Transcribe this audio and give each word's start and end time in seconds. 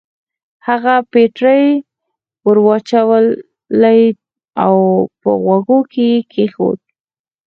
هغه 0.67 0.93
بېټرۍ 1.13 1.65
ور 2.45 2.57
واچولې 2.65 3.99
او 4.65 4.75
په 5.21 5.29
غوږو 5.43 5.79
کې 5.91 6.03
يې 6.11 6.19
کېښوده. 6.31 6.85